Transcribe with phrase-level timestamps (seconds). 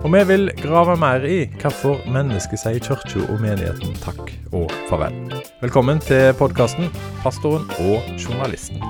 [0.00, 5.12] Og vi vil grave mer i hvorfor mennesket sier kirka og menigheten takk og farvel.
[5.60, 6.88] Velkommen til podkasten
[7.20, 8.80] 'Pastoren og journalisten'.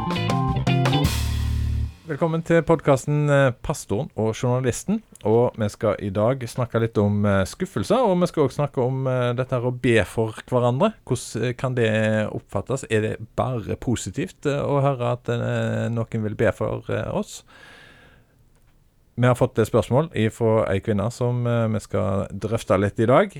[2.06, 3.26] Velkommen til podkasten
[3.58, 5.00] 'Pastoren og journalisten'.
[5.24, 8.80] Og vi skal i dag snakke litt om eh, skuffelser, og vi skal også snakke
[8.80, 10.92] om eh, dette her å be for hverandre.
[11.04, 11.90] Hvordan eh, kan det
[12.30, 12.86] oppfattes?
[12.90, 15.26] Er det bare positivt å høre at
[15.90, 17.42] noen vil be for oss?
[19.14, 23.34] Vi har fått et spørsmål fra ei kvinne som vi skal drøfte litt i dag.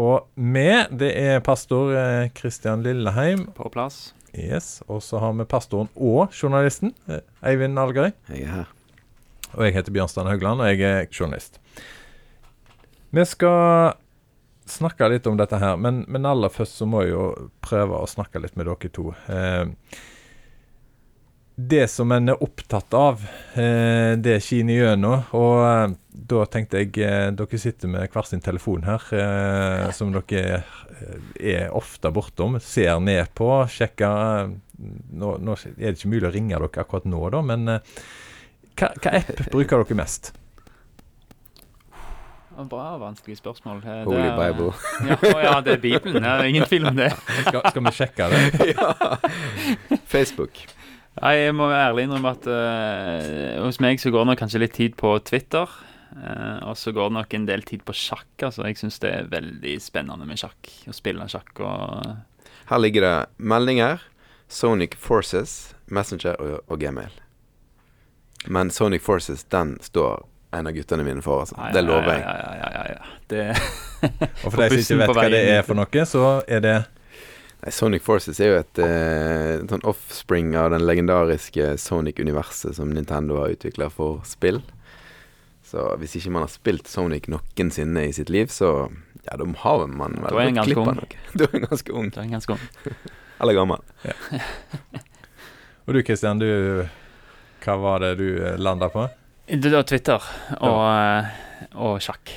[0.00, 1.92] Og vi, det er pastor
[2.34, 3.48] Kristian Lilleheim.
[3.54, 4.10] På plass.
[4.34, 6.94] Yes, Og så har vi pastoren og journalisten,
[7.42, 8.12] Eivind Algerøy.
[8.30, 8.68] Jeg er her.
[9.56, 11.58] Og jeg heter Bjørnstein Haugland, og jeg er journalist.
[13.10, 13.96] Vi skal
[14.70, 17.24] snakke litt om dette her, men, men, aller først så må jeg jo
[17.64, 19.10] prøve å snakke litt med dere to.
[19.26, 19.64] Eh,
[21.68, 23.22] det som en er opptatt av,
[23.54, 25.24] eh, det skinner gjennom.
[25.36, 25.94] Og eh,
[26.32, 30.62] da tenkte jeg eh, Dere sitter med hver sin telefon her, eh, som dere
[31.40, 32.58] er ofte bortom.
[32.64, 34.50] Ser ned på, sjekker
[34.80, 39.16] nå, nå, er det ikke mulig å ringe dere akkurat nå, da, men hva, hva
[39.20, 40.34] app bruker dere mest?
[42.60, 43.78] Bra, vanskelig spørsmål.
[43.80, 44.74] Det, Holy er, Bible.
[45.08, 46.20] ja, ja, det er Bibelen.
[46.20, 47.08] Det er ingen tvil om det.
[47.46, 48.42] Skal, skal vi sjekke det?
[48.74, 48.90] ja.
[50.12, 50.60] Facebook.
[51.18, 54.76] Nei, Jeg må ærlig innrømme at uh, hos meg så går det nok kanskje litt
[54.76, 55.70] tid på Twitter.
[56.10, 58.30] Uh, og så går det nok en del tid på sjakk.
[58.42, 60.70] altså Jeg syns det er veldig spennende med sjakk.
[60.86, 62.14] Å spille sjakk og
[62.70, 64.02] Her ligger det meldinger,
[64.50, 67.14] Sonic Forces, Messenger og, og Gmail.
[68.46, 70.22] Men Sonic Forces, den står
[70.54, 71.44] en av guttene mine for.
[71.44, 71.58] Altså.
[71.74, 72.22] det lover jeg.
[72.22, 73.18] Ja, ja, ja, ja, ja.
[73.30, 73.44] Det
[74.44, 76.76] og for de som ikke vet hva det er for noe, så er det
[77.68, 83.52] Sonic Forces er jo et eh, sånn offspring av den legendariske Sonic-universet som Nintendo har
[83.52, 84.62] utvikla for spill.
[85.66, 88.88] Så hvis ikke man har spilt Sonic noensinne i sitt liv, så
[89.26, 91.20] ja, da har man vel gått glipp av noe.
[91.36, 92.08] Da er en ganske ung.
[92.14, 92.64] Da er en ganske ung.
[93.40, 93.84] Eller gammel.
[94.08, 94.40] Ja.
[95.86, 96.48] Og du Kristian, du
[97.60, 99.04] hva var det du eh, landa på?
[99.50, 100.22] Det var Twitter
[100.60, 101.24] og, ja.
[101.26, 102.30] Eh, og sjakk.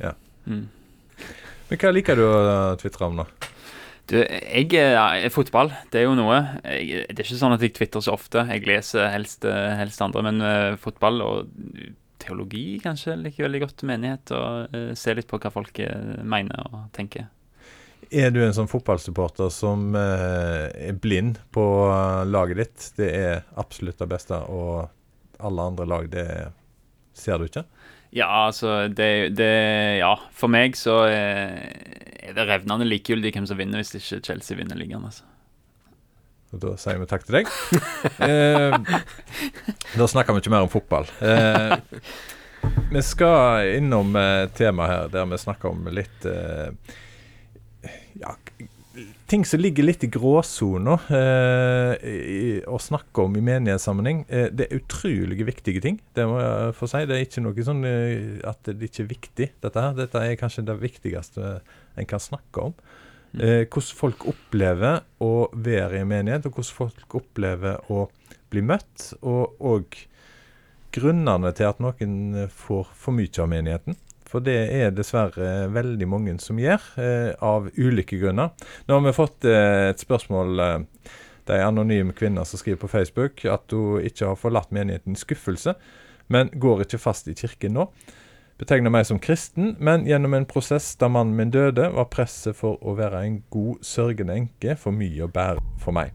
[0.00, 0.14] Ja.
[0.46, 0.68] Mm.
[1.68, 2.36] Men hva liker du å
[2.80, 3.26] tvitre om, da?
[4.10, 5.70] Du, jeg er fotball.
[5.92, 6.40] Det er jo noe.
[6.66, 8.42] Jeg, det er ikke sånn at jeg twitrer så ofte.
[8.48, 11.52] Jeg leser helst, eh, helst andre, men uh, fotball og
[12.20, 14.32] teologi kanskje liker veldig godt menighet.
[14.34, 15.78] Og uh, ser litt på hva folk
[16.26, 17.28] mener og tenker.
[18.10, 21.62] Er du en sånn fotballsupporter som er blind på
[22.26, 22.86] laget ditt?
[22.96, 24.88] Det er absolutt det beste, og
[25.38, 26.26] alle andre lag, det
[27.14, 27.62] ser du ikke?
[28.10, 29.50] Ja, altså det, det
[30.00, 34.78] Ja, for meg så er det revnende likegyldig hvem som vinner, hvis ikke Chelsea vinner
[34.78, 35.06] ligaen.
[35.06, 35.26] Altså.
[36.50, 37.50] Og da sier vi takk til deg.
[38.26, 38.74] eh,
[39.94, 41.06] da snakker vi ikke mer om fotball.
[41.22, 41.76] Eh,
[42.90, 46.74] vi skal innom eh, tema her der vi snakker om litt eh,
[48.18, 48.34] ja,
[49.30, 54.24] ting som ligger litt i gråsona eh, å snakke om i menighetssammenheng.
[54.26, 56.00] Eh, det er utrolig viktige ting.
[56.16, 57.04] Det må jeg få si.
[57.06, 59.94] Det er ikke noe sånn eh, at det ikke er viktig, dette her.
[59.98, 62.76] Dette er kanskje det viktigste en kan snakke om.
[63.30, 63.40] Mm.
[63.46, 68.08] Eh, hvordan folk opplever å være i en menighet, og hvordan folk opplever å
[68.50, 69.12] bli møtt.
[69.22, 70.00] Og, og
[70.96, 73.98] grunnene til at noen får for mye av menigheten.
[74.30, 78.52] For det er dessverre veldig mange som gjør, eh, av ulike grunner.
[78.86, 80.78] Nå har vi fått eh, et spørsmål eh,
[81.48, 85.16] Det er en anonym kvinne som skriver på Facebook at hun ikke har forlatt menigheten
[85.16, 85.74] i skuffelse,
[86.30, 87.88] men går ikke fast i kirken nå.
[88.60, 92.78] Betegner meg som kristen, men gjennom en prosess da mannen min døde, var presset for
[92.84, 96.12] å være en god sørgende enke for mye å bære for meg.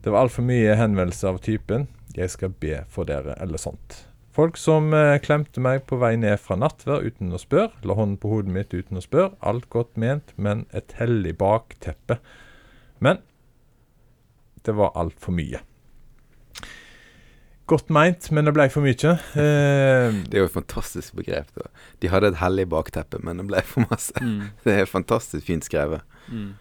[0.00, 4.09] Det var altfor mye henvendelser av typen 'jeg skal be for dere' eller sånt.
[4.40, 8.16] Folk som eh, klemte meg på vei ned fra nattverd uten å spørre, la hånden
[8.22, 9.34] på hodet mitt uten å spørre.
[9.44, 12.16] Alt godt ment, men et hellig bakteppe.
[13.04, 13.20] Men
[14.64, 15.60] det var altfor mye.
[17.68, 19.12] Godt meint, men det ble for mye.
[19.36, 21.52] Eh, det er jo et fantastisk begrep.
[21.60, 21.68] da.
[22.00, 24.16] De hadde et hellig bakteppe, men det ble for masse.
[24.24, 24.48] Mm.
[24.64, 26.00] Det er fantastisk fint skrevet.
[26.32, 26.54] Mm.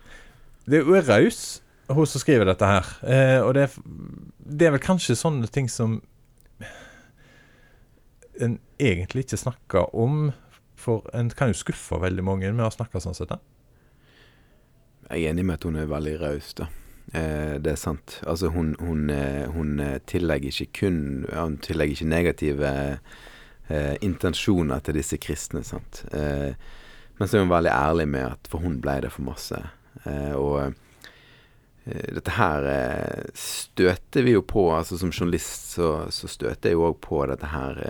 [0.68, 2.92] Det er jo raus, hun som skriver dette her.
[3.08, 3.84] Eh, og det er,
[4.60, 6.02] det er vel kanskje sånne ting som
[8.39, 10.31] en egentlig ikke snakker om.
[10.80, 13.33] For en kan jo skuffe veldig mange med å snakke sånn sett.
[15.09, 16.69] Jeg er enig med at hun er veldig raus, da.
[17.13, 18.19] Eh, det er sant.
[18.30, 21.00] Altså, hun, hun, eh, hun eh, tillegger ikke kun
[21.33, 22.74] Hun tillegger ikke negative
[23.69, 26.03] eh, intensjoner til disse kristne, sant.
[26.13, 26.53] Eh,
[27.19, 29.57] men så er hun veldig ærlig med at for hun ble det for masse.
[30.06, 30.77] Eh, og
[31.89, 32.65] dette her
[33.38, 34.68] støter vi jo på.
[34.75, 37.81] altså Som journalist så, så støter jeg jo òg på dette her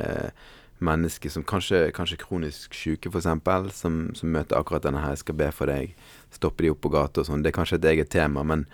[0.79, 3.27] mennesket som kanskje, kanskje kronisk syke, f.eks.,
[3.75, 5.95] som, som møter akkurat denne her 'jeg skal be for deg',
[6.31, 7.43] stoppe de opp på gata og sånn.
[7.43, 8.65] Det er kanskje et eget tema, men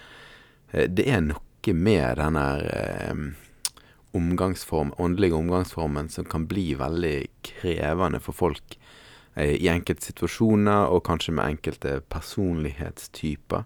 [0.72, 1.42] eh, det er noe
[1.74, 3.16] med den her eh,
[4.14, 8.78] omgangsform, åndelige omgangsformen som kan bli veldig krevende for folk
[9.36, 13.66] eh, i enkelte situasjoner, og kanskje med enkelte personlighetstyper.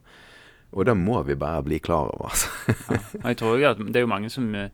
[0.76, 2.50] Og det må vi bare bli klar over, altså.
[3.18, 4.70] ja, jeg tror jo at det er jo mange som eh,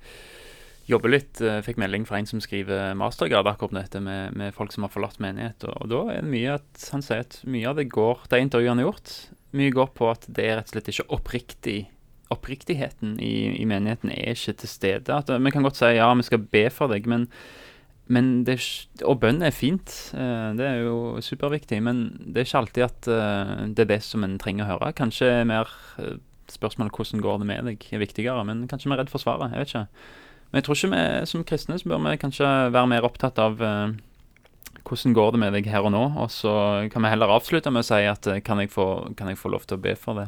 [0.90, 1.40] jobber litt.
[1.40, 4.86] Uh, fikk melding fra en som skriver mastergrad akkurat om dette med, med, folk som
[4.86, 5.64] har forlatt menighet.
[5.68, 8.42] Og, og, da er det mye at han sier at mye av det går De
[8.44, 9.18] intervjuene har gjort,
[9.56, 11.82] mye går på at det er rett og slett ikke oppriktig
[12.34, 15.14] Oppriktigheten i, i menigheten er ikke til stede.
[15.14, 17.28] At, vi kan godt si ja, vi skal be for deg, men
[18.06, 18.60] det,
[19.02, 23.08] og bønn er fint, uh, det er jo superviktig, men det er ikke alltid at
[23.10, 24.94] uh, det er det som en trenger å høre.
[24.94, 26.18] Kanskje mer uh,
[26.52, 29.50] spørsmålet hvordan går det med deg er viktigere, men kanskje vi er redd for svaret.
[29.52, 29.88] Jeg vet ikke.
[30.52, 33.58] Men jeg tror ikke vi som kristne så bør vi kanskje være mer opptatt av
[34.86, 36.54] hvordan går det med deg her og nå, og så
[36.94, 39.66] kan vi heller avslutte med å si at kan, jeg få, kan, jeg få, lov
[39.66, 40.28] til å be for det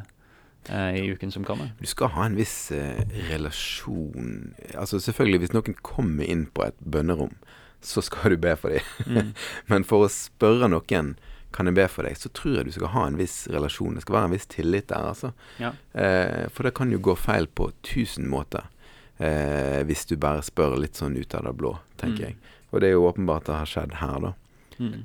[0.98, 1.70] i uken som kommer?
[1.78, 2.74] Du skal ha en viss
[3.30, 7.38] relasjon Altså selvfølgelig, hvis noen kommer inn på et bønnerom,
[7.82, 8.92] så skal du be for dem.
[9.06, 9.34] Mm.
[9.72, 11.16] Men for å spørre noen
[11.56, 13.96] kan jeg be for deg, så tror jeg du skal ha en viss relasjon.
[13.96, 15.32] Det skal være en viss tillit der, altså.
[15.58, 15.72] Ja.
[16.54, 18.68] for det kan jo gå feil på tusen måter
[19.18, 22.28] eh, hvis du bare spør litt sånn ut av det blå, tenker mm.
[22.28, 22.58] jeg.
[22.72, 24.34] Og det er jo åpenbart det har skjedd her, da.
[24.78, 25.00] Mm.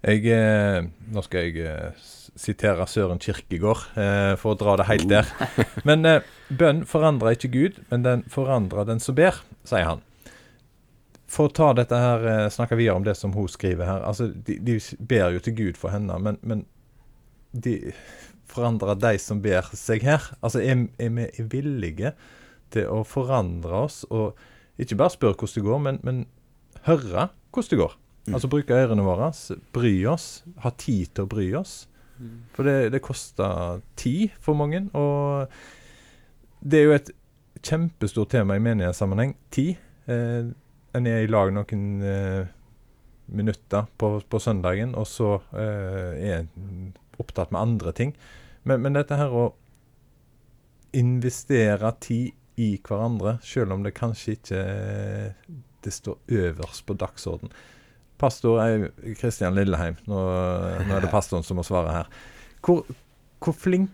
[0.00, 2.04] Jeg, eh, nå skal jeg eh,
[2.40, 5.28] sitere Søren Kirkegård eh, for å dra det helt der.
[5.88, 10.06] Men eh, bønn forandrer ikke Gud, men den forandrer den som ber, sier han.
[11.30, 14.02] For å ta dette her, snakker snakke videre om det som hun skriver her.
[14.06, 16.64] altså De, de ber jo til Gud for henne, men, men
[17.52, 17.92] de
[18.50, 20.26] forandrer de som ber seg her.
[20.42, 22.14] Altså er, er vi villige
[22.74, 24.38] til å forandre oss, og
[24.80, 26.20] ikke bare spørre hvordan det går, men, men
[26.88, 27.96] høre hvordan det går.
[28.26, 28.34] Mm.
[28.36, 29.30] Altså bruke ørene våre,
[29.74, 30.26] bry oss,
[30.64, 31.76] ha tid til å bry oss.
[32.20, 32.34] Mm.
[32.56, 35.50] For det, det koster tid for mange, og
[36.60, 37.14] det er jo et
[37.64, 39.34] kjempestort tema i menighetssammenheng.
[39.52, 39.80] Tid.
[40.10, 40.50] Eh,
[40.96, 42.50] en er i lag noen eh,
[43.30, 48.14] minutter på, på, søndagen, og så eh, er en opptatt med andre ting.
[48.66, 49.50] Men, men dette her å
[50.96, 54.64] investere tid i hverandre, selv om det kanskje ikke
[55.80, 57.52] det står øverst på dagsorden.
[58.20, 58.60] Pastor
[59.16, 60.18] Kristian Lilleheim, nå,
[60.84, 62.10] nå, er det pastoren som må svare her.
[62.60, 62.82] Hvor,
[63.40, 63.88] hvor, flink,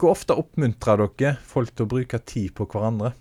[0.00, 3.12] hvor ofte oppmuntrer dere folk til å bruke tid på hverandre?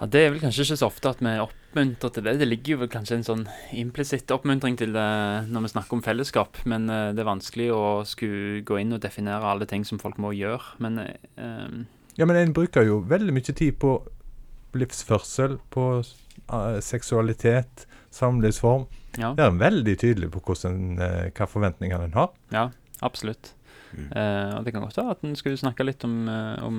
[0.00, 2.38] Ja, Det er vel kanskje ikke så ofte at vi oppmuntrer til det.
[2.40, 3.44] Det ligger jo vel kanskje en sånn
[3.78, 5.10] implisitt oppmuntring til det
[5.50, 6.58] når vi snakker om fellesskap.
[6.66, 10.18] Men uh, det er vanskelig å skulle gå inn og definere alle ting som folk
[10.22, 10.74] må gjøre.
[10.82, 11.84] Men uh,
[12.18, 13.96] ja, men en bruker jo veldig mye tid på
[14.78, 18.86] livsførsel, på uh, seksualitet, samlivsform.
[19.18, 19.32] Ja.
[19.34, 22.32] Det er en veldig tydelig på hvordan, uh, hva forventninger en har.
[22.54, 22.68] Ja,
[23.02, 23.54] absolutt.
[23.94, 24.10] Mm.
[24.10, 26.26] Uh, og det kan godt være at en skulle snakke litt om,
[26.66, 26.78] om,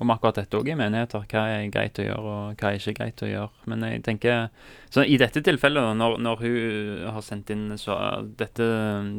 [0.00, 1.26] om akkurat dette òg i menigheter.
[1.28, 3.66] Hva er greit å gjøre, og hva er ikke greit å gjøre.
[3.70, 4.48] Men jeg tenker
[4.92, 7.98] Så i dette tilfellet, når, når hun har sendt inn så,
[8.38, 8.66] dette,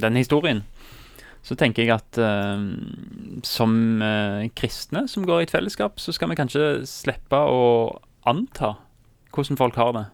[0.01, 0.63] denne historien,
[1.44, 2.62] så tenker jeg at uh,
[3.44, 7.63] som uh, kristne som går i et fellesskap, så skal vi kanskje slippe å
[8.30, 8.77] anta
[9.34, 10.06] hvordan folk har det.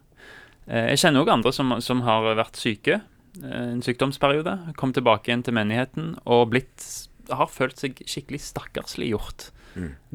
[0.66, 3.02] Uh, jeg kjenner òg andre som, som, har vært syke
[3.46, 6.82] en sykdomsperiode, kom tilbake igjen til menigheten og blitt,
[7.30, 9.52] har følt seg skikkelig stakkarsliggjort.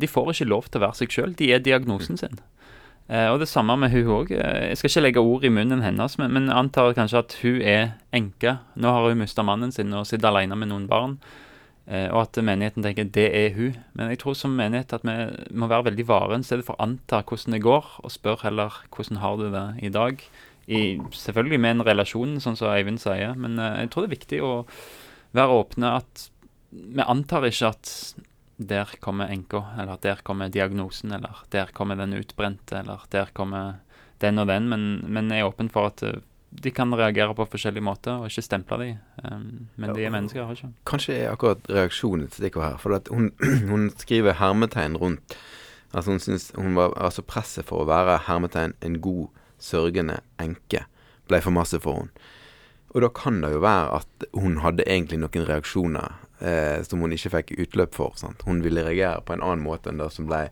[0.00, 1.36] De får ikke lov til å være seg sjøl.
[1.38, 2.40] De er diagnosen sin.
[3.08, 4.32] Eh, og det samme med hun òg.
[4.32, 7.60] Eh, jeg skal ikke legge ord i munnen hennes, men, men antar kanskje at hun
[7.60, 8.58] er enke.
[8.80, 11.18] Nå har hun mista mannen sin og sitter alene med noen barn.
[11.84, 13.76] Eh, og at menigheten tenker det er hun.
[13.92, 15.16] Men jeg tror som menighet at vi
[15.52, 18.82] må være veldig vare i stedet for å anta hvordan det går, og spør heller
[18.94, 20.24] hvordan har du det i dag.
[20.64, 24.16] I, selvfølgelig med en relasjon, sånn som Eivind sier, men eh, jeg tror det er
[24.16, 24.52] viktig å
[25.36, 26.28] være åpne at
[26.74, 27.90] vi antar ikke at
[28.56, 33.80] der kommer enka, eller der kommer diagnosen, eller der kommer den utbrente, eller der kommer
[34.20, 36.20] den og den, men, men jeg er åpen for at eh,
[36.62, 38.90] de kan reagere på forskjellige måter, og ikke stemple de.
[39.24, 42.76] Um, men ja, de er mennesker, ikke Kanskje er akkurat reaksjonen til Dikko her.
[42.78, 43.32] For hun,
[43.72, 45.36] hun, skriver hermetegn rundt
[45.94, 49.28] Altså hun synes hun var, altså Presset for å være hermetegn en god,
[49.62, 50.80] sørgende enke
[51.30, 52.24] ble for masse for henne.
[52.94, 57.14] Og da kan det jo være at hun hadde egentlig noen reaksjoner eh, som hun
[57.16, 58.14] ikke fikk utløp for.
[58.20, 58.44] Sant?
[58.46, 60.46] Hun ville reagere på en annen måte enn det som ble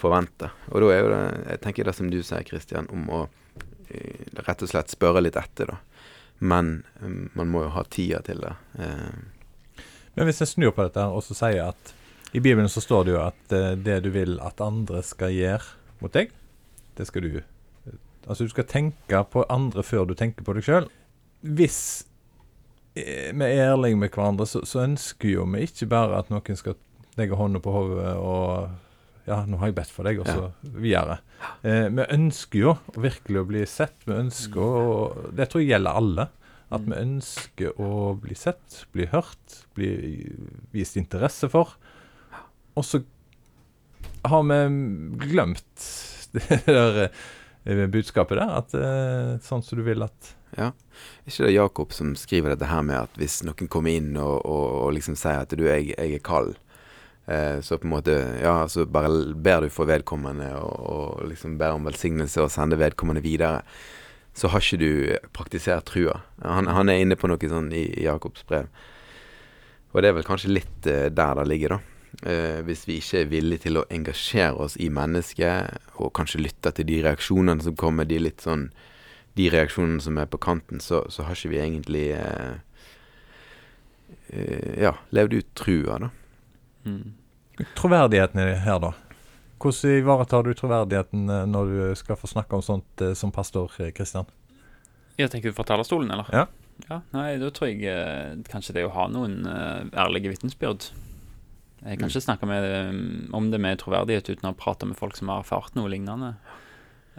[0.00, 0.50] forventa.
[0.72, 1.22] Og da er jo det,
[1.52, 3.20] jeg tenker det som du sier, Kristian, om å
[3.90, 5.78] eh, rett og slett spørre litt etter, da.
[6.40, 8.54] Men um, man må jo ha tida til det.
[8.80, 9.82] Eh,
[10.16, 11.92] Men hvis jeg snur på dette og så sier at
[12.32, 16.00] i Bibelen så står det jo at eh, det du vil at andre skal gjøre
[16.00, 16.32] mot deg,
[16.96, 17.40] det skal du
[18.30, 20.88] Altså du skal tenke på andre før du tenker på deg sjøl.
[21.40, 22.09] Hvis eh,
[22.94, 26.78] vi er ærlige med hverandre, så, så ønsker jo vi ikke bare at noen skal
[27.18, 28.70] legge hånda på hodet og
[29.28, 30.48] Ja, nå har jeg bedt for deg, og så
[30.80, 31.20] videre.
[31.62, 34.00] Eh, vi ønsker jo virkelig å bli sett.
[34.08, 34.86] Vi ønsker å
[35.36, 36.24] Det tror jeg gjelder alle.
[36.70, 39.90] At vi ønsker å bli sett, bli hørt, bli
[40.74, 41.76] vist interesse for.
[42.74, 43.02] Og så
[44.30, 44.58] har vi
[45.28, 45.86] glemt
[46.34, 48.56] det der eh, budskapet der.
[48.64, 50.72] At eh, sånn som du vil at Ja.
[51.26, 54.66] ikke det Jakob som skriver dette her med at hvis noen kommer inn og, og,
[54.86, 56.56] og liksom sier at du, jeg, jeg er kald,
[57.30, 61.58] eh, så på en måte Ja, så bare ber du for vedkommende og, og liksom
[61.60, 63.62] ber om velsignelse og sender vedkommende videre.
[64.34, 64.90] Så har ikke du
[65.34, 66.20] praktisert trua.
[66.42, 68.68] Han, han er inne på noe sånn i, i Jakobs brev.
[69.90, 71.80] Og det er vel kanskje litt eh, der det ligger, da.
[72.26, 76.72] Eh, hvis vi ikke er villige til å engasjere oss i mennesket, og kanskje lytte
[76.74, 78.68] til de reaksjonene som kommer, de litt sånn
[79.38, 82.56] De reaksjonene som er på kanten, så, så har ikke vi egentlig eh,
[84.28, 86.10] eh, Ja, levd ut trua, da.
[86.84, 87.12] Mm.
[87.76, 88.92] Troverdigheten er det her, da.
[89.60, 93.70] Hvordan ivaretar du troverdigheten eh, når du skal få snakke om sånt eh, som pastor
[93.96, 94.26] Kristian?
[95.20, 96.30] Jeg tenker fra talerstolen, eller?
[96.32, 96.46] Ja.
[96.88, 100.86] Ja, Nei, da tror jeg eh, kanskje det å ha noen eh, ærlige vitnesbyrd.
[101.80, 102.12] Jeg kan Mm.
[102.12, 105.42] ikke snakke med, eh, om det med troverdighet uten å prate med folk som har
[105.44, 106.34] erfart noe lignende.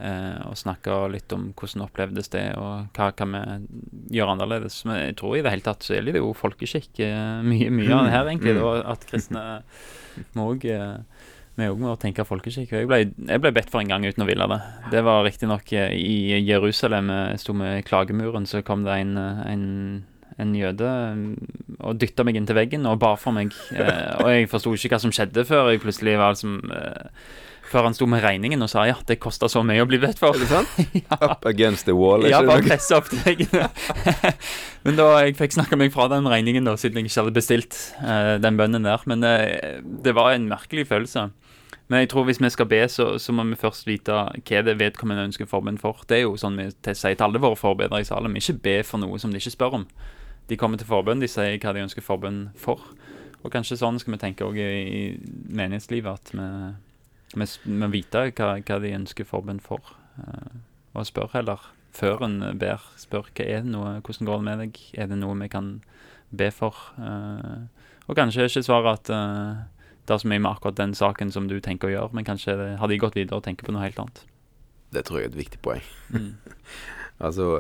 [0.02, 4.80] Eh, og snakke litt om hvordan opplevdes det, og hva kan vi gjøre annerledes.
[4.90, 6.90] Men jeg tror i det hele tatt så gjelder det jo folkeskikk.
[7.06, 8.56] Eh, mye, mye av det her, egentlig.
[8.58, 8.64] Mm.
[8.64, 9.46] Da, at kristne
[10.38, 10.66] må òg
[11.60, 12.72] vi òg må tenke folkeskikk.
[12.74, 14.60] Jeg ble, jeg ble bedt for en gang uten å ville det.
[14.94, 17.12] Det var riktignok i Jerusalem.
[17.12, 19.66] Jeg sto med klagemuren, så kom det en, en,
[20.40, 20.88] en jøde
[21.20, 21.28] mm,
[21.82, 23.54] og dytta meg inntil veggen og ba for meg.
[23.76, 27.28] Eh, og jeg forsto ikke hva som skjedde før jeg plutselig var liksom eh,
[27.72, 30.20] Før han sto med regningen og sa ja, det kosta så mye å bli bedt
[30.20, 30.36] for.
[30.36, 30.72] Er det sant?
[31.06, 31.18] ja.
[31.24, 32.26] Up against the wall.
[32.28, 33.46] Ja, bare presse opp til deg.
[34.86, 37.78] Men da jeg fikk snakka meg fra den regningen, da, siden jeg ikke hadde bestilt
[38.02, 39.06] uh, den bønnen der.
[39.08, 41.30] Men uh, det var en merkelig følelse.
[41.92, 44.78] Men jeg tror hvis vi skal be, så, så må vi først vite hva det
[44.80, 46.04] vedkommende ønsker forbønn for.
[46.08, 48.36] Det er jo sånn vi sier til alle våre forbedere i salen.
[48.40, 49.88] Ikke be for noe som de ikke spør om.
[50.48, 52.84] De kommer til forbønn, de sier hva de ønsker forbønn for.
[53.42, 55.02] Og kanskje sånn skal vi tenke òg i, i
[55.52, 56.48] menighetslivet, at vi,
[57.36, 57.48] vi,
[57.94, 59.80] vite hva, hva de ønsker forbund for.
[60.20, 60.58] eh,
[60.94, 61.60] og spør heller
[61.96, 62.82] før en ber.
[63.00, 64.80] Spør hva er det noe, hvordan går det med deg?
[65.00, 65.70] Er det noe vi kan
[66.32, 66.76] be for?
[67.00, 67.62] Eh,
[68.08, 69.62] og kanskje ikke svare at eh,
[70.08, 72.56] det er så mye med akkurat den saken som du tenker å gjøre, men kanskje
[72.82, 74.24] har de gått videre og tenker på noe helt annet.
[74.92, 75.84] Det tror jeg er et viktig poeng.
[76.12, 76.34] Mm.
[77.22, 77.60] Altså,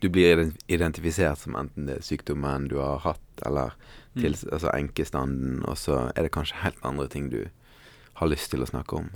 [0.00, 3.74] du blir identifisert som enten det er sykdommen du har hatt, eller
[4.16, 4.48] til, Mm.
[4.56, 7.44] altså enkestanden, og så er det kanskje helt andre ting du
[8.20, 9.10] har lyst til å snakke om.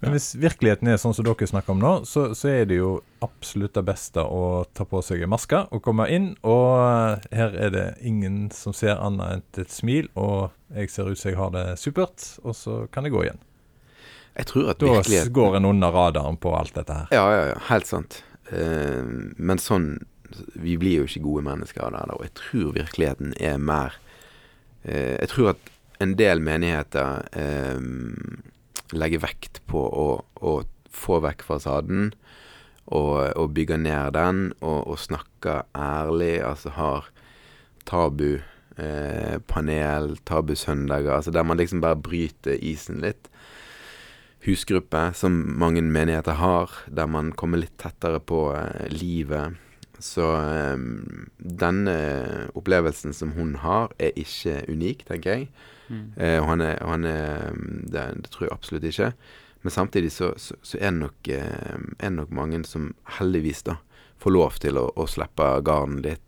[0.00, 2.92] Men hvis virkeligheten er sånn som dere snakker om nå, så, så er det jo
[3.24, 6.30] absolutt det beste å ta på seg en maske og komme inn.
[6.40, 11.20] Og her er det ingen som ser annet enn et smil, og jeg ser ut
[11.20, 13.42] som jeg har det supert, og så kan jeg gå igjen.
[14.38, 15.28] Jeg tror at virkeligheten...
[15.28, 17.12] Da går en under radaren på alt dette her.
[17.12, 18.22] Ja, ja, ja, helt sant.
[18.50, 20.00] Uh, men sånn
[20.58, 22.16] Vi blir jo ikke gode mennesker av det.
[22.16, 23.98] Og jeg tror virkeligheten er mer
[24.86, 27.80] uh, Jeg tror at en del menigheter eh,
[28.96, 30.08] legger vekt på å,
[30.40, 30.54] å
[30.90, 32.10] få vekk fasaden
[32.90, 36.40] og, og bygge ned den, og, og snakke ærlig.
[36.42, 37.10] Altså har
[37.88, 38.40] tabu
[38.80, 43.30] eh, panel, tabusøndager, altså der man liksom bare bryter isen litt
[44.46, 49.60] husgruppe, som mange menigheter har, der man kommer litt tettere på eh, livet.
[50.00, 51.96] Så um, denne
[52.56, 55.50] opplevelsen som hun har, er ikke unik, tenker jeg.
[55.90, 56.06] Mm.
[56.16, 57.60] Uh, og han er, og han er
[57.92, 59.12] det, det tror jeg absolutt ikke.
[59.60, 63.64] Men samtidig så, så, så er, det nok, uh, er det nok mange som heldigvis
[63.68, 63.76] da
[64.20, 66.24] får lov til å, å slippe garden litt.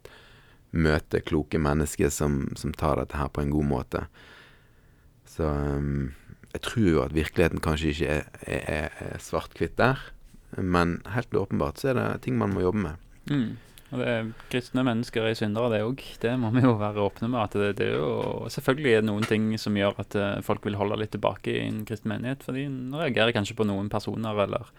[0.72, 4.06] Møte kloke mennesker som, som tar dette her på en god måte.
[5.28, 6.12] Så um,
[6.52, 10.00] jeg tror jo at virkeligheten kanskje ikke er, er, er svart-hvitt der.
[10.56, 13.11] Men helt åpenbart så er det ting man må jobbe med.
[13.30, 13.52] Mm.
[13.92, 16.02] Og det er Kristne mennesker er syndere, det òg.
[16.22, 17.42] Det må vi jo være åpne med.
[17.42, 20.64] at det, det er jo Selvfølgelig er det noen ting som gjør at eh, folk
[20.64, 22.44] vil holde litt tilbake i en kristen menighet.
[22.46, 24.70] For de reagerer kanskje på noen personer eller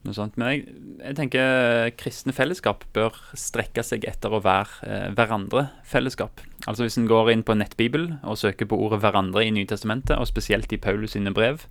[0.00, 0.38] Noe sånt.
[0.40, 0.60] Men jeg,
[0.96, 6.40] jeg tenker kristne fellesskap bør strekke seg etter å være eh, hverandre-fellesskap.
[6.64, 10.30] Altså Hvis en går inn på nettbibel og søker på ordet 'hverandre' i Nytestamentet, og
[10.30, 11.66] spesielt i Paulus sine brev,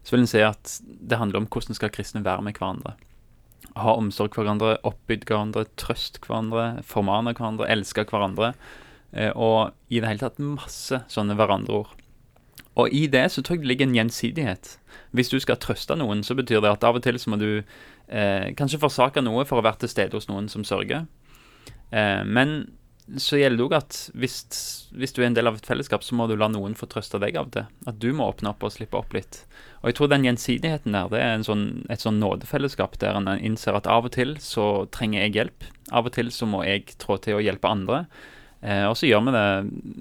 [0.00, 2.96] så vil en se at det handler om hvordan skal kristne være med hverandre.
[3.80, 8.52] Ha omsorg for hverandre, oppbygd hverandre, trøst hverandre, formane hverandre, elske hverandre.
[9.14, 11.92] Eh, og i det hele tatt masse sånne hverandreord.
[12.74, 14.76] Og i det så tror jeg det ligger en gjensidighet.
[15.14, 17.50] Hvis du skal trøste noen, så betyr det at av og til så må du
[17.62, 21.06] eh, kanskje forsake noe for å være til stede hos noen som sørger.
[21.94, 22.56] Eh, men
[23.20, 24.34] så gjelder det òg at hvis,
[24.96, 27.20] hvis, du er en del av et fellesskap, så må du la noen få trøste
[27.20, 27.66] deg av det.
[27.88, 29.42] At du må åpne opp og slippe opp litt.
[29.82, 33.76] Og jeg tror den gjensidigheten der, det er sånn, et sånn nådefellesskap der en innser
[33.76, 35.68] at av og til så trenger jeg hjelp.
[35.92, 38.06] Av og til så må jeg trå til å hjelpe andre.
[38.64, 39.46] Eh, og så gjør vi det.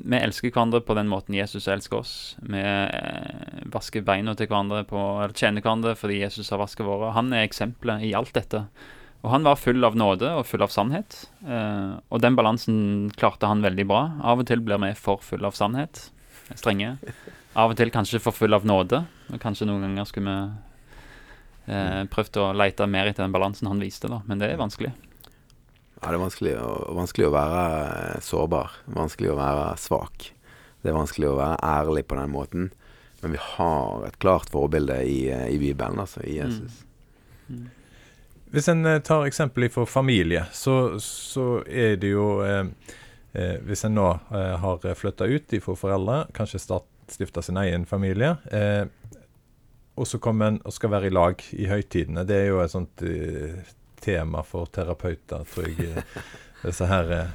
[0.08, 2.16] Vi elsker hverandre på den måten Jesus elsker oss.
[2.40, 7.12] Vi eh, vasker beina til hverandre, på, eller tjener hverandre fordi Jesus har vasket våre.
[7.18, 8.64] Han er eksempelet i alt dette.
[9.24, 11.22] Og han var full av nåde og full av sannhet.
[11.48, 14.02] Eh, og den balansen klarte han veldig bra.
[14.20, 16.10] Av og til blir vi for full av sannhet.
[16.52, 16.98] Strenge.
[17.56, 19.00] Av og til kanskje for full av nåde.
[19.32, 23.80] Og kanskje noen ganger skulle vi eh, prøvd å lete mer etter den balansen han
[23.84, 24.20] viste, da.
[24.28, 24.92] Men det er vanskelig.
[26.02, 27.62] Ja, det er vanskelig å, vanskelig å være
[27.94, 28.76] eh, sårbar.
[28.98, 30.34] Vanskelig å være svak.
[30.84, 32.68] Det er vanskelig å være ærlig på den måten.
[33.22, 36.26] Men vi har et klart forbilde i, eh, i Bibelen, altså.
[36.28, 36.84] I Jesus.
[37.48, 37.64] Mm.
[37.64, 37.72] Mm.
[38.54, 42.68] Hvis en eh, tar eksempel for familie, så, så, er det jo eh,
[43.66, 46.62] Hvis en nå eh, har flytta ut fra foreldre, kanskje
[47.10, 48.86] stifta sin egen familie, eh,
[49.98, 52.26] og så kommer en og skal være i lag i høytidene.
[52.30, 53.04] Det er jo et sånt
[54.04, 56.04] tema for terapeuter, tror jeg.
[56.64, 57.32] Disse her eh,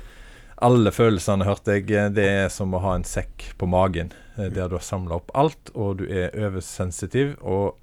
[0.64, 4.12] Alle følelsene, hørte jeg, eh, det er som å ha en sekk på magen.
[4.36, 7.36] Eh, der du har samla opp alt, og du er oversensitiv.
[7.40, 7.76] og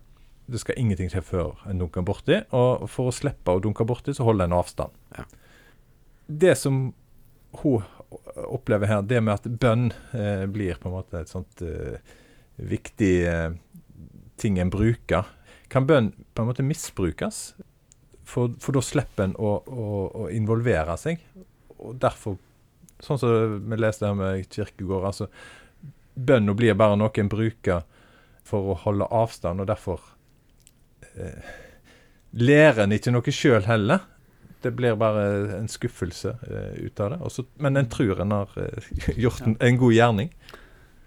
[0.46, 2.42] det skal ingenting til før en dunker borti.
[2.56, 4.94] Og for å slippe å dunke borti, så holder en avstand.
[5.18, 5.25] Ja.
[6.25, 6.88] Det som
[7.62, 7.86] hun
[8.46, 11.98] opplever her, det med at bønn eh, blir på en måte et sånt eh,
[12.62, 13.52] viktig eh,
[14.42, 15.28] ting en bruker.
[15.72, 17.55] Kan bønn på en måte misbrukes?
[18.25, 21.22] For, for da slipper en å, å, å, involvere seg.
[21.77, 22.40] Og derfor,
[23.03, 25.29] sånn som vi leste her med kirkegård, altså
[26.16, 27.81] Bønna blir bare noe en bruker
[28.48, 30.00] for å holde avstand, og derfor
[32.35, 34.05] lærer en ikke noe sjøl heller.
[34.65, 35.25] Det blir bare
[35.59, 37.22] en skuffelse eh, ut av det.
[37.27, 38.91] Også, men en tror en har eh,
[39.25, 40.31] gjort en, en, god gjerning.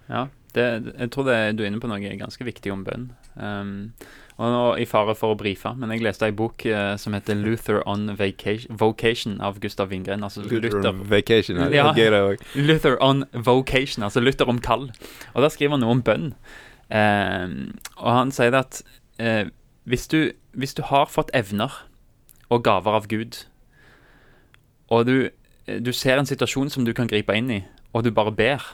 [0.09, 3.11] Ja, det, jeg tror det, du er inne på noe ganske viktig om bønn.
[3.35, 3.91] Um,
[4.39, 7.35] og nå i fare for å brife, men jeg leste ei bok uh, som heter
[7.35, 10.23] 'Luther on Vacation', Vocation av Gustav Wingren.
[10.23, 11.91] Altså Luther, Luther on Vacation, ja,
[12.55, 14.93] Luther on Vocation, altså Luther om kall.
[15.35, 16.31] Og der skriver han noe om bønn.
[16.89, 18.79] Um, og han sier at
[19.19, 19.51] uh,
[19.89, 21.73] hvis, du, hvis, du, har fått evner
[22.53, 23.45] og gaver av Gud,
[24.89, 25.31] og du,
[25.67, 27.63] du ser en situasjon som du kan gripe inn i,
[27.97, 28.65] og du bare ber,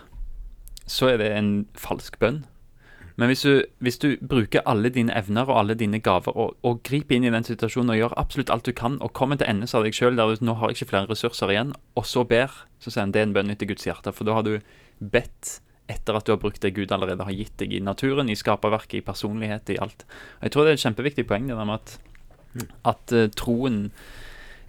[0.86, 2.44] så er det en falsk bønn.
[3.14, 6.80] Men hvis du, hvis du, bruker alle dine evner og alle dine gaver og, og,
[6.82, 9.70] griper inn i den situasjonen og gjør absolutt alt du kan, og kommer til ende
[9.70, 12.50] av deg sjøl der du nå har ikke flere ressurser igjen, og så ber,
[12.82, 14.10] så sier han det er en bønn etter Guds hjerte.
[14.10, 14.58] For da har du
[14.98, 18.38] bedt etter at du har brukt det Gud allerede har gitt deg i naturen, i
[18.38, 20.06] skaperverket, i personlighet, i alt.
[20.38, 21.96] Og Jeg tror det er et kjempeviktig poeng det der med at,
[22.54, 22.68] mm.
[22.92, 23.80] at uh, troen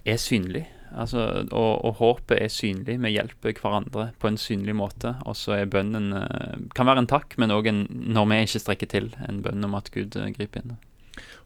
[0.06, 0.66] er synlig.
[0.96, 2.98] Altså, og, og, håpet er synlig.
[3.02, 5.16] Vi hjelper hverandre på en synlig måte.
[5.26, 8.90] Og så er bønnen eh, Kan være en takk, men òg når vi ikke strekker
[8.92, 10.76] til, en bønn om at Gud eh, griper inn.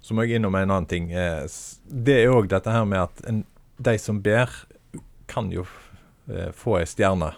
[0.05, 1.09] Så må jeg innom en annen ting.
[1.11, 3.43] Det er òg dette her med at en,
[3.81, 4.53] de som ber,
[5.31, 5.65] kan jo
[6.57, 7.33] få ei stjerne.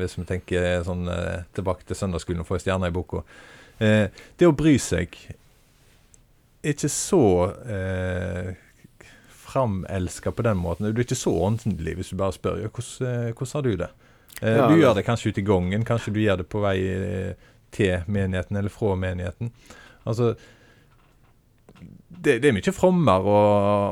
[0.00, 1.08] Hvis vi tenker sånn
[1.56, 3.24] tilbake til søndagsskolen og få ei stjerne i boka.
[3.78, 5.14] Det å bry seg
[6.62, 7.24] er ikke så
[7.70, 8.56] eh,
[9.48, 10.90] framelska på den måten.
[10.92, 13.72] Du er ikke så åndelig hvis du bare spør ja, hvordan, eh, hvordan har du
[13.82, 13.90] det.
[14.40, 17.50] Eh, du gjør det kanskje ute i gangen, kanskje du gjør det på vei eh,
[17.74, 19.52] til menigheten eller fra menigheten.
[20.04, 20.34] Altså
[22.08, 23.40] det, det er mye frommere å,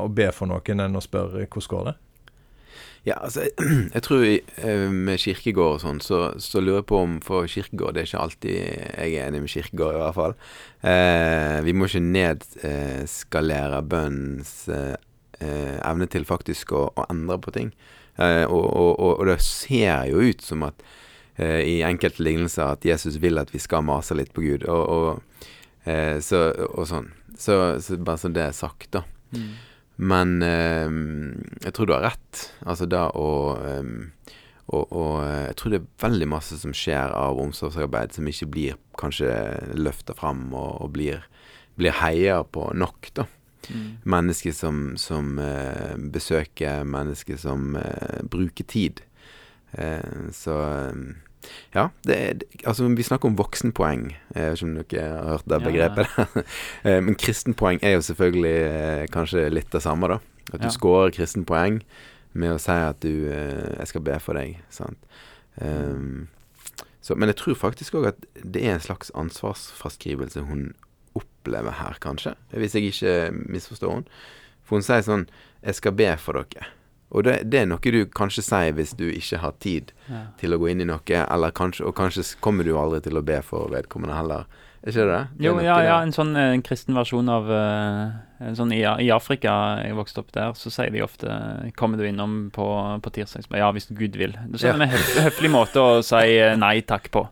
[0.03, 1.95] å, be for noen enn å spørre hvordan går det.
[3.05, 3.45] Ja, altså,
[3.95, 4.23] jeg tror
[4.91, 8.23] med kirkegård og sånn, så, så, lurer jeg på om For kirkegård det er ikke
[8.23, 10.35] alltid jeg er enig med kirkegård, i hvert fall.
[10.81, 14.95] Eh, vi må ikke nedskalere bønnens eh,
[15.39, 17.71] eh, evne til faktisk å, å endre på ting.
[18.17, 20.81] Eh, og, og, og, det ser jo ut som at
[21.37, 25.21] eh, i enkelte lignelser at Jesus vil at vi skal mase litt på Gud, og,
[25.85, 26.49] eh, så,
[26.89, 27.11] sånn.
[27.37, 29.03] Så, så, bare så det er sagt, da.
[29.35, 29.51] Mm.
[29.97, 30.89] Men eh,
[31.65, 32.43] jeg tror du har rett.
[32.65, 33.29] Altså da å
[34.67, 38.79] og, og, jeg tror det er veldig masse som skjer av omsorgsarbeid som ikke blir
[38.99, 39.29] kanskje
[39.79, 41.23] løfta fram og, og blir,
[41.79, 43.27] blir heia på nok, da.
[43.67, 43.87] Mm.
[44.07, 49.01] Mennesker som, som eh, besøker, mennesker som eh, bruker tid.
[49.71, 50.99] Eh, så eh,
[51.73, 54.15] ja, det, altså vi snakker om voksenpoeng.
[54.35, 56.45] Jeg vet ikke om dere har hørt det Ja, begrepet.
[56.87, 60.19] Eh, Men kristenpoeng er jo selvfølgelig eh, kanskje litt det samme, da.
[60.53, 60.71] At du Ja.
[60.71, 61.81] scorer kristenpoeng
[62.33, 64.57] med å si at du eh, 'Jeg skal be for deg'.
[64.69, 64.97] Sant?
[65.61, 66.27] Um,
[67.01, 70.73] så, men jeg tror faktisk òg at det er en slags ansvarsfraskrivelse hun
[71.15, 72.35] opplever her, kanskje.
[72.53, 74.05] Hvis jeg ikke misforstår henne.
[74.63, 75.27] For hun sier sånn
[75.63, 76.67] 'Jeg skal be for dere'.
[77.15, 80.25] Og det, det er noe du kanskje sier hvis du ikke har tid Ja.
[80.39, 83.23] til å gå inn i noe, eller kanskje, og kanskje kommer du aldri til å
[83.25, 84.47] be for vedkommende heller.
[84.83, 85.21] Er ikke det det?
[85.39, 85.45] det?
[85.47, 88.11] Jo, ja, ja, en sånn eh, en kristen versjon av eh,
[88.47, 89.51] en sånn i, I Afrika,
[89.83, 91.27] jeg vokste opp der, så sier de ofte
[91.75, 92.67] 'Kommer du innom på,
[93.01, 94.37] på tirsdag?' Ja, hvis Gud vil.
[94.47, 97.25] Det er sånn en høf, høflig måte å si eh, nei takk på.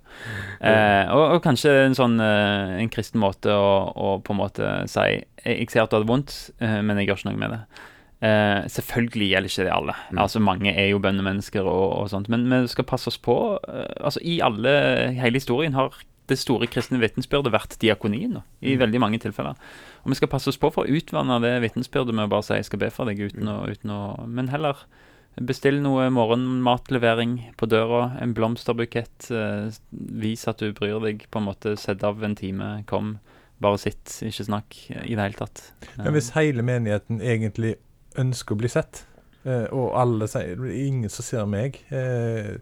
[0.59, 5.21] Eh, og, og kanskje en sånn en kristen måte å, å på en måte si
[5.45, 7.83] 'Jeg, ser at du hadde vondt, eh, men jeg gjør ikke noe med det'.
[8.21, 9.93] Eh, selvfølgelig gjelder ikke det alle.
[10.11, 10.17] Mm.
[10.23, 13.59] Altså Mange er jo bøndemennesker, og, og sånt, men vi skal passe oss på.
[13.67, 14.71] eh, altså I alle,
[15.19, 15.93] hele historien har
[16.27, 18.79] det store kristne vitnesbyrdet vært diakonien, da, i Mm.
[18.79, 19.53] veldig mange tilfeller.
[20.03, 22.53] Og vi skal passe oss på for å utvanne det vitnesbyrdet med å bare si
[22.53, 24.75] 'jeg skal be for deg', uten å, uten å Men heller
[25.37, 31.45] bestill noe morgenmatlevering på døra, en blomsterbukett, eh, vis at du bryr deg, på en
[31.45, 33.19] måte sett av en time, kom.
[33.61, 34.75] Bare sitt, ikke snakk
[35.05, 35.71] i det hele tatt.
[35.97, 37.75] Men hvis hele menigheten egentlig
[38.21, 39.03] ønsker å bli sett,
[39.43, 42.57] eh, og alle sier det er ingen som ser meg eh,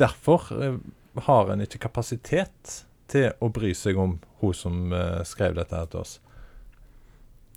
[0.00, 0.78] Derfor eh,
[1.26, 2.78] har en ikke kapasitet
[3.10, 4.92] til å bry seg om hun som
[5.26, 6.12] skrev dette her til oss.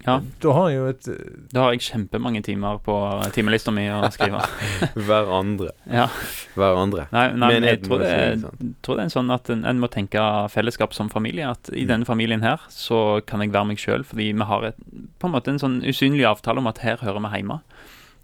[0.05, 1.07] Ja, Da har jeg jo et
[1.53, 2.95] da har jeg kjempemange timer på
[3.35, 4.41] timelista mi å skrive.
[5.07, 5.71] Hverandre.
[5.87, 6.07] Ja.
[6.57, 7.07] Hverandre.
[7.13, 8.43] Nei, nei men jeg tror det, er,
[8.83, 10.21] tror det er en sånn at en, en må tenke
[10.53, 11.47] fellesskap som familie.
[11.55, 11.89] At i Mm.
[11.93, 14.77] denne familien her så kan jeg være meg sjøl, fordi vi har et,
[15.19, 17.59] på en måte en sånn usynlig avtale om at her hører vi hjemme.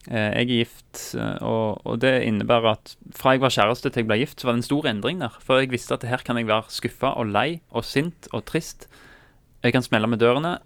[0.10, 4.02] Eh, jeg er gift, eh, og, og det innebærer at fra jeg var kjæreste til
[4.04, 5.36] jeg ble gift, så var det en stor endring der.
[5.44, 8.88] For jeg visste at her kan jeg være skuffa og lei og sint og trist.
[9.64, 10.58] Jeg kan smelle med dørene.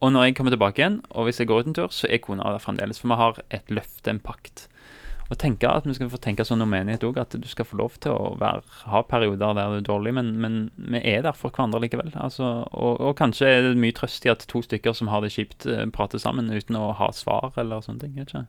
[0.00, 2.22] Og når jeg kommer tilbake igjen, og hvis jeg går ut en tur, så er
[2.24, 3.00] kona der fremdeles.
[3.00, 4.66] For vi har et løfte, en pakt.
[5.30, 7.76] Og tenke at vi skal få tenke sånn om menighet òg, at du skal få
[7.78, 11.36] lov til å være, ha perioder der du er dårlig, men, men vi er der
[11.38, 12.10] for hverandre likevel.
[12.18, 15.30] Altså, og, og kanskje er det mye trøst i at to stykker som har det
[15.36, 18.18] kjipt, eh, prater sammen uten å ha svar eller sånne ting.
[18.24, 18.42] Ikke?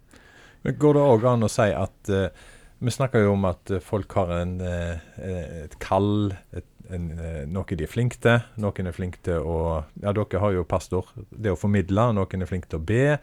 [0.66, 2.50] Men Går det òg an å si at uh,
[2.82, 7.78] Vi snakker jo om at folk har en, uh, et kall, et, en, eh, noe
[7.78, 8.42] de er flinke til.
[8.62, 9.58] Noen er flinke til å
[10.02, 11.10] Ja, dere har jo pastor.
[11.32, 12.12] Det å formidle.
[12.16, 13.20] Noen er flinke til å be.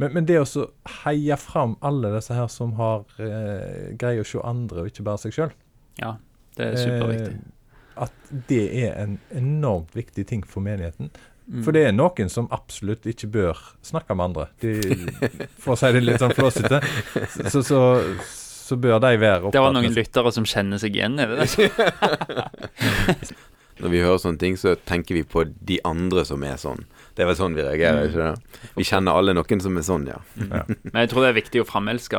[0.00, 0.66] Men, men det å
[1.02, 5.20] heie fram alle disse her som har eh, greier å se andre, og ikke bare
[5.20, 5.50] seg sjøl.
[6.00, 6.14] Ja,
[6.56, 7.34] det er superviktig.
[8.00, 11.10] at det er en enormt viktig ting for menigheten.
[11.50, 11.64] Mm.
[11.66, 14.46] For det er noen som absolutt ikke bør snakke med andre.
[14.62, 14.76] De,
[15.60, 16.80] for å si det litt sånn flåsete,
[17.52, 17.80] så, så, så
[18.76, 21.48] bør de være Det var noen lyttere som kjenner seg igjen i det.
[23.80, 26.82] Når vi hører sånne ting, så tenker vi på de andre som er sånn.
[27.16, 28.08] Det er vel sånn vi reagerer, Mm.
[28.10, 28.34] ikke det?
[28.76, 30.18] Vi kjenner alle noen som er sånn, ja.
[30.36, 30.64] Ja.
[30.68, 32.18] Men jeg tror det er viktig å framelske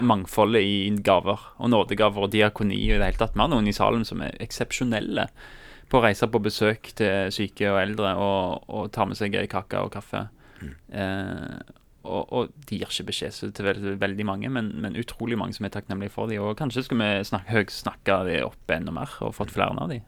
[0.00, 3.34] mangfoldet i gaver, og nådegaver og diakoni og i det hele tatt.
[3.34, 5.26] Vi har noen i salen som er eksepsjonelle
[5.90, 9.46] på å reise på besøk til syke og eldre og, og ta med seg gøy
[9.50, 10.28] kake og kaffe.
[10.94, 11.58] Eh,
[12.04, 15.64] og, og de gir ikke beskjed til veldig, veldig mange, men, men utrolig mange som
[15.64, 16.42] er takknemlige for dem.
[16.44, 20.04] Og kanskje skulle vi snakke, snakke det opp enda mer og fått flere av dem.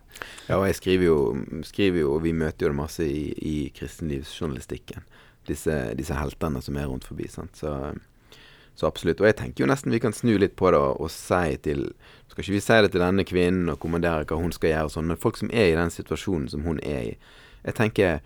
[0.49, 1.19] Ja, og jeg skriver jo,
[1.65, 5.07] skriver jo og vi møter jo det masse i, i kristenlivsjournalistikken.
[5.49, 7.29] Disse, disse heltene som er rundt forbi.
[7.33, 7.57] sant?
[7.57, 7.73] Så,
[8.77, 9.23] så absolutt.
[9.23, 11.89] Og jeg tenker jo nesten vi kan snu litt på det og, og si til
[12.29, 14.93] Skal ikke vi si det til denne kvinnen og kommandere hva hun skal gjøre og
[14.93, 17.17] sånn, men folk som er i den situasjonen som hun er i.
[17.65, 18.19] Jeg tenker,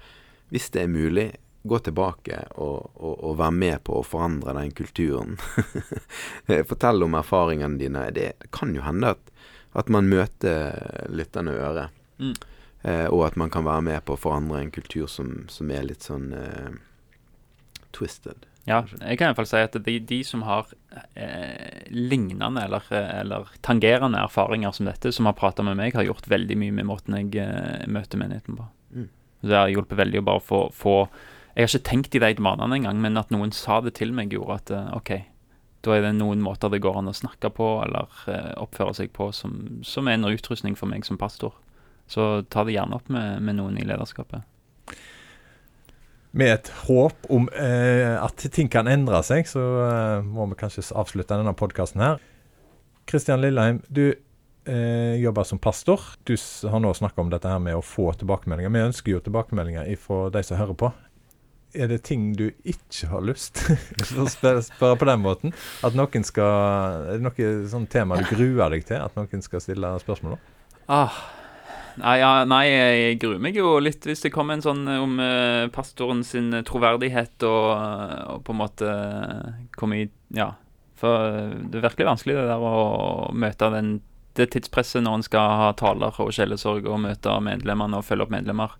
[0.50, 1.28] hvis det er mulig,
[1.62, 5.36] gå tilbake og, og, og være med på å forandre den kulturen.
[6.70, 8.06] Fortell om erfaringene dine.
[8.16, 9.32] Det kan jo hende at,
[9.76, 11.88] at man møter lyttende øre.
[12.20, 12.36] Mm.
[12.82, 15.84] Eh, og at man kan være med på å forandre en kultur som, som er
[15.90, 16.78] litt sånn eh,
[17.96, 18.46] twisted.
[18.68, 20.68] Ja, jeg kan i hvert fall si at de, de som har
[21.16, 26.28] eh, lignende eller, eller tangerende erfaringer som dette, som har prata med meg, har gjort
[26.30, 28.68] veldig mye med måten jeg eh, møter menigheten på.
[28.94, 29.08] Mm.
[29.40, 30.96] Det har hjulpet veldig å bare få, få
[31.54, 34.32] Jeg har ikke tenkt i de banene engang, men at noen sa det til meg,
[34.34, 35.12] gjorde at eh, OK,
[35.84, 39.12] da er det noen måter det går an å snakke på eller eh, oppføre seg
[39.16, 41.56] på som, som er en utrustning for meg som pastor.
[42.10, 44.42] Så ta det gjerne opp med, med noen i lederskapet.
[46.30, 50.86] Med et håp om eh, at ting kan endre seg, så eh, må vi kanskje
[50.94, 52.20] avslutte denne podkasten her.
[53.10, 56.12] Kristian Lilleheim, du eh, jobber som pastor.
[56.28, 56.36] Du
[56.70, 58.74] har nå snakka om dette her med å få tilbakemeldinger.
[58.74, 60.92] Vi ønsker jo tilbakemeldinger fra de som hører på.
[61.74, 65.54] Er det ting du ikke har lyst til å spørre, på den måten.
[65.86, 69.02] At noen skal Er det noe sånn tema du gruer deg til?
[69.02, 70.48] At noen skal stille spørsmål om?
[70.90, 71.20] Ah.
[72.00, 75.16] Nei, ja, nei, jeg gruer meg jo litt hvis det kommer en sånn eh, om
[75.18, 77.66] uh, pastoren sin troverdighet og,
[78.36, 78.92] og på en måte
[79.76, 80.52] komme i Ja.
[81.00, 81.32] For
[81.72, 83.94] det er virkelig vanskelig det der å møte den,
[84.36, 88.34] det tidspresset når en skal ha taler og sjelesorg og møte medlemmene og følge opp
[88.34, 88.74] medlemmer.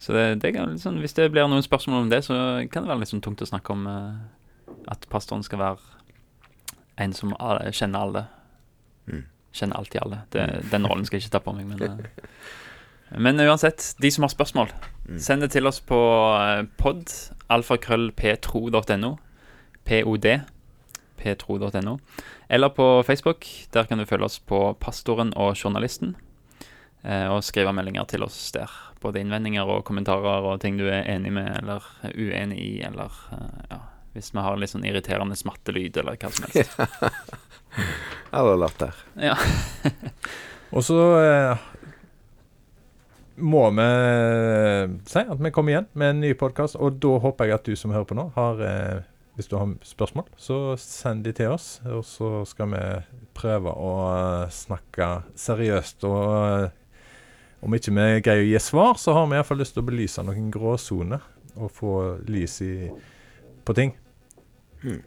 [0.00, 2.34] Så det, det kan, liksom, hvis det blir noen spørsmål om det, så
[2.72, 4.14] kan det være litt sånn tungt å snakke om uh,
[4.88, 5.98] at pastoren skal være
[7.04, 8.22] en som alle, kjenner alle.
[9.10, 9.26] Mm.
[9.52, 10.22] Kjenner alltid alle.
[10.32, 12.00] Det, den rollen skal jeg ikke ta på meg, men uh,
[13.20, 14.72] Men uansett, de som har spørsmål,
[15.10, 15.18] Mm.
[15.18, 15.96] send det til oss på
[16.38, 17.10] uh, pod,
[17.50, 19.16] alfakrøllptro.no.
[19.84, 20.26] POD,
[21.18, 21.98] ptro.no.
[22.48, 23.46] Eller på Facebook.
[23.74, 26.14] Der kan du følge oss på Pastoren og Journalisten.
[27.02, 28.72] Eh, og skrive meldinger til oss der.
[29.00, 33.14] Både innvendinger og kommentarer og ting du er enig med eller er uenig i, eller
[33.32, 33.80] eh, ja,
[34.12, 36.76] hvis vi har litt sånn irriterende smattelyd eller hva som helst.
[38.34, 38.94] Eller latter.
[39.18, 39.36] Ja.
[40.74, 41.62] Og så eh,
[43.42, 43.86] må vi
[45.10, 46.78] si at vi kommer igjen med en ny podkast.
[46.78, 49.00] Og da håper jeg at du som hører på nå, har eh,
[49.38, 51.80] Hvis du har spørsmål, så send de til oss.
[51.86, 52.84] Og så skal vi
[53.38, 56.04] prøve å eh, snakke seriøst.
[56.10, 56.70] Og
[57.60, 60.24] om ikke vi greier å gi svar, så har vi iallfall lyst til å belyse
[60.24, 61.24] noen gråsoner.
[61.60, 61.94] Og få
[62.30, 62.74] lys i,
[63.66, 63.92] på ting.
[64.80, 65.02] Kristian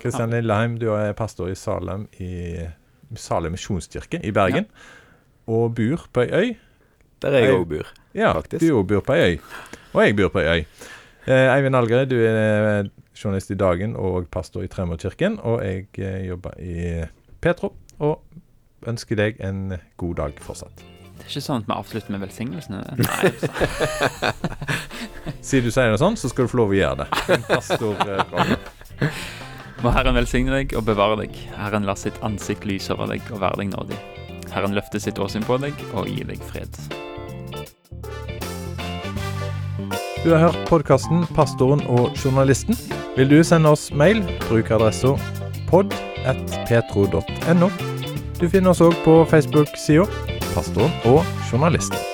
[0.00, 2.64] Kristian Lilleheim, du er pastor i Salem i
[3.14, 4.66] Salem misjonskirke i Bergen.
[5.46, 6.54] Og bor på ei øy.
[7.22, 7.92] Der jeg òg bor.
[8.16, 8.64] Ja, Faktisk.
[8.64, 9.38] du bor på ei øy.
[9.92, 10.64] Og jeg bor på ei øy.
[11.26, 15.38] Eh, Eivind Algerøy, du er journalist i Dagen og pastor i Tremorkirken.
[15.38, 17.04] Og jeg eh, jobber i
[17.40, 17.76] Petro.
[17.98, 18.24] Og
[18.88, 20.91] ønsker deg en god dag fortsatt.
[21.22, 22.78] Det er ikke sånn at vi avslutter med velsignelsene.
[22.98, 23.30] Nei,
[25.46, 27.38] Siden du sier noe sånn, så skal du få lov å gjøre det.
[27.46, 28.24] Pastor eh,
[29.84, 31.36] Må Herren velsigne deg og bevare deg.
[31.54, 33.98] Herren lar sitt ansikt lyse over deg og være deg nådig.
[34.50, 36.74] Herren løfte sitt åsyn på deg og gi deg fred.
[40.26, 42.78] Du har hørt podkasten 'Pastoren og journalisten'.
[43.16, 45.14] Vil du sende oss mail, bruk adressa
[45.70, 47.68] pod.petro.no.
[48.42, 52.11] Du finner oss òg på Facebook-sida 'Pastoren og journalisten'.